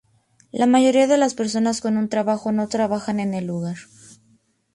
La 0.51 0.65
mayoría 0.65 1.05
de 1.05 1.15
las 1.19 1.35
personas 1.35 1.79
con 1.79 1.95
un 1.95 2.09
trabajo 2.09 2.51
no 2.51 2.67
trabajan 2.67 3.19
en 3.19 3.35
el 3.35 3.45
lugar. 3.45 3.75